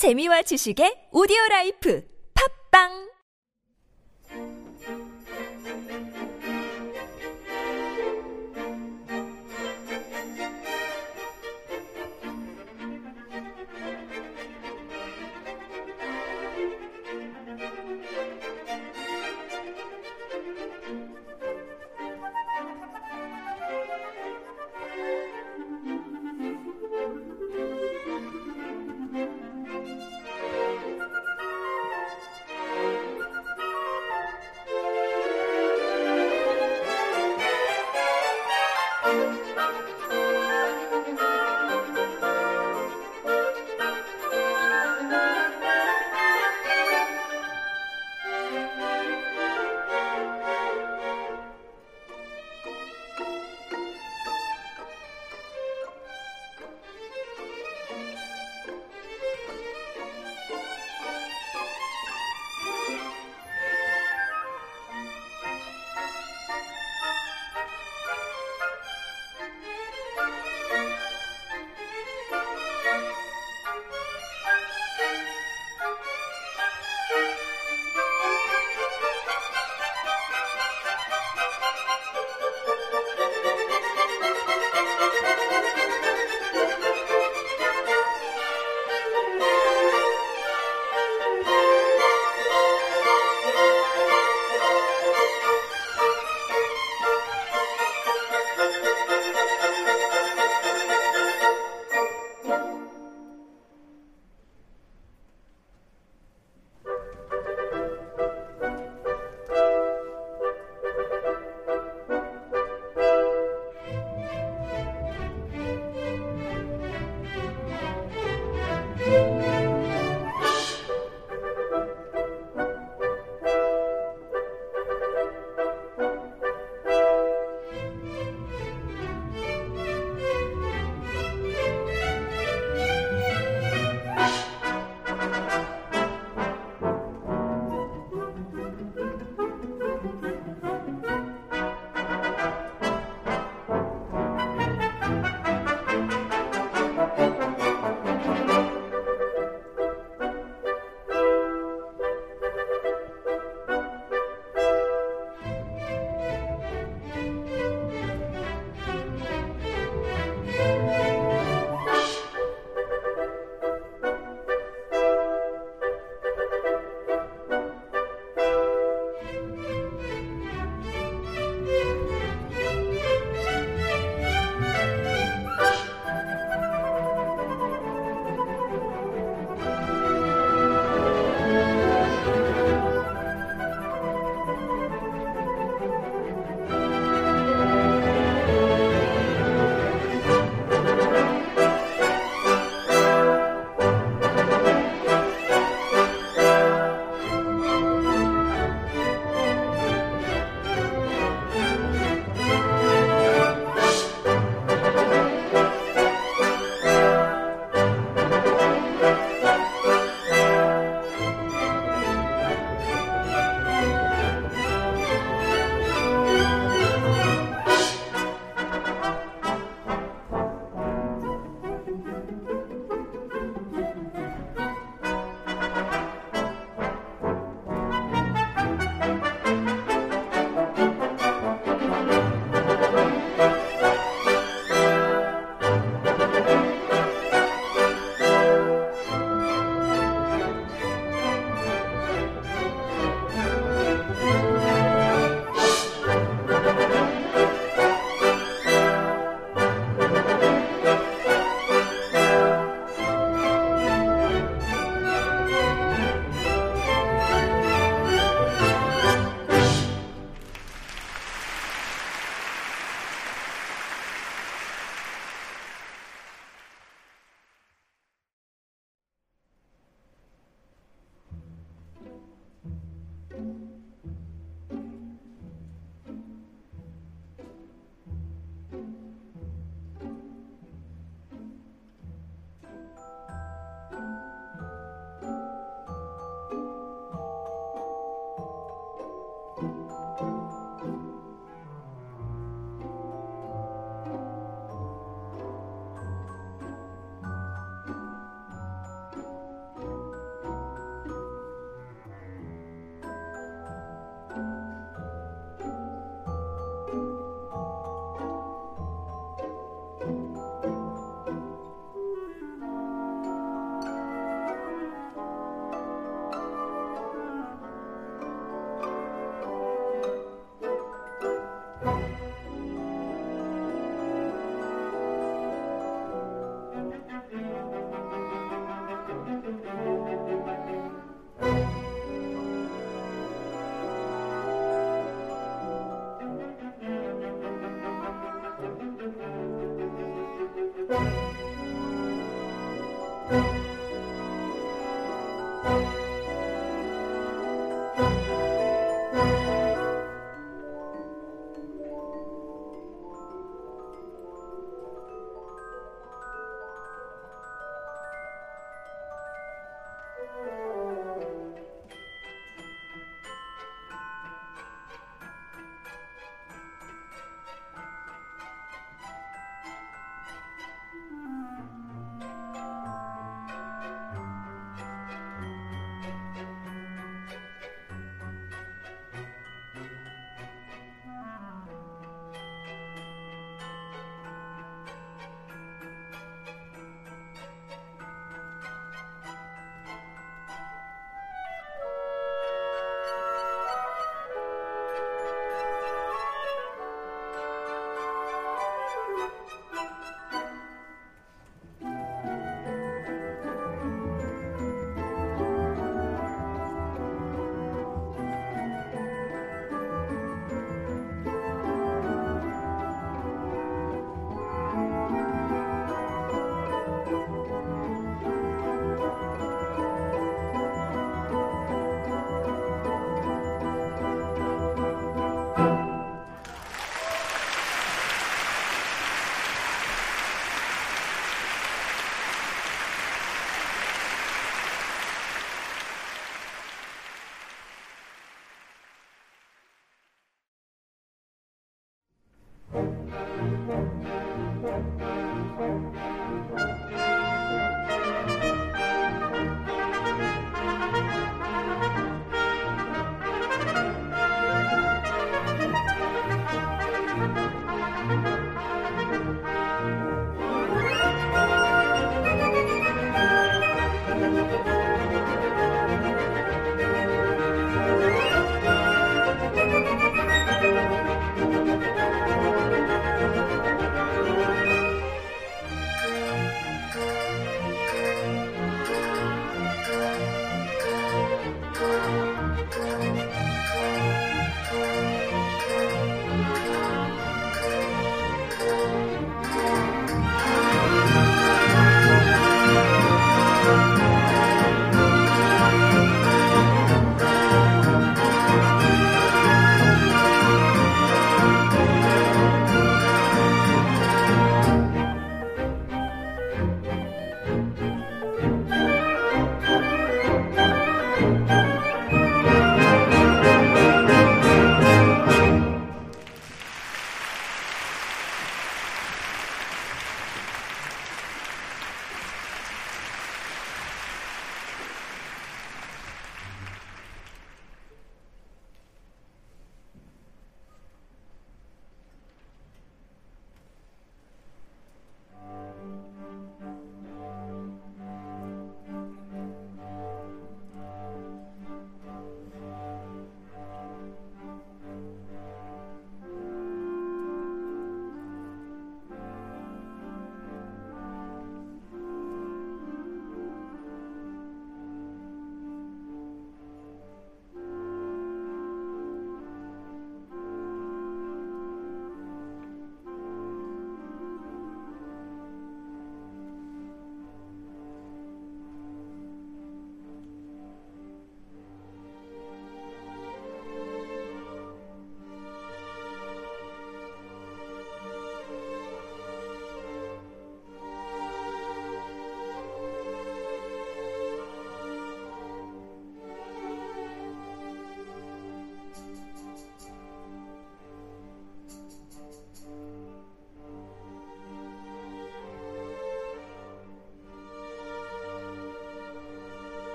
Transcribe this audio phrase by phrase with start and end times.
[0.00, 2.00] 재미와 지식의 오디오 라이프.
[2.32, 3.09] 팝빵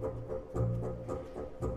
[0.00, 0.14] Thank
[1.62, 1.69] you.